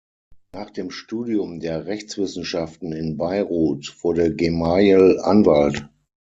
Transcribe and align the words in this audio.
Nach 0.51 0.71
dem 0.71 0.89
Studium 0.89 1.59
der 1.59 1.85
Rechtswissenschaften 1.85 2.91
in 2.91 3.17
Beirut 3.17 3.97
wurde 4.03 4.35
Gemayel 4.35 5.19
Anwalt. 5.19 5.89